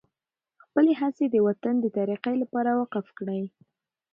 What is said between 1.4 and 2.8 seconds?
وطن د ترقۍ لپاره